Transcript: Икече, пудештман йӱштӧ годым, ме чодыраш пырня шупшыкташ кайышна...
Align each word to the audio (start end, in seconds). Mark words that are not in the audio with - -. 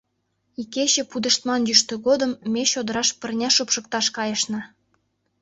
Икече, 0.61 1.01
пудештман 1.11 1.61
йӱштӧ 1.69 1.95
годым, 2.05 2.31
ме 2.53 2.63
чодыраш 2.71 3.09
пырня 3.19 3.49
шупшыкташ 3.55 4.05
кайышна... 4.15 4.61